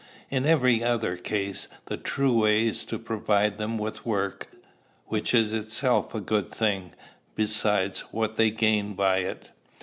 In 0.31 0.47
every 0.47 0.83
other 0.83 1.15
case, 1.15 1.67
the 1.85 1.95
true 1.95 2.33
way 2.35 2.65
is 2.65 2.85
to 2.85 2.97
provide 2.97 3.59
them 3.59 3.77
with 3.77 4.03
work, 4.03 4.47
which 5.05 5.31
is 5.31 5.53
itself 5.53 6.15
a 6.15 6.19
good 6.19 6.49
thing, 6.51 6.93
besides 7.35 7.99
what 8.09 8.35
they 8.35 8.49
gain 8.49 8.95
by 8.95 9.19
it. 9.19 9.49